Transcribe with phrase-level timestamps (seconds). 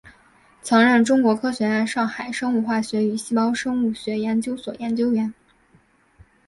[0.63, 5.31] 曾任中国科学院上海生物化学与细胞生物学研究所研究员。